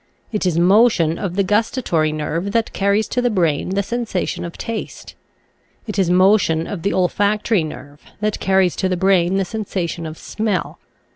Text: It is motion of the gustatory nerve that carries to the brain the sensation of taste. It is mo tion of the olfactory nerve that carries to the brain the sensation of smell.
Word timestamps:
It 0.31 0.47
is 0.47 0.57
motion 0.57 1.19
of 1.19 1.35
the 1.35 1.43
gustatory 1.43 2.11
nerve 2.11 2.53
that 2.53 2.73
carries 2.73 3.07
to 3.09 3.21
the 3.21 3.29
brain 3.29 3.69
the 3.69 3.83
sensation 3.83 4.43
of 4.43 4.57
taste. 4.57 5.13
It 5.85 5.99
is 5.99 6.09
mo 6.09 6.37
tion 6.39 6.65
of 6.65 6.81
the 6.81 6.91
olfactory 6.91 7.63
nerve 7.63 8.01
that 8.19 8.39
carries 8.39 8.75
to 8.77 8.89
the 8.89 8.97
brain 8.97 9.37
the 9.37 9.45
sensation 9.45 10.07
of 10.07 10.17
smell. 10.17 10.79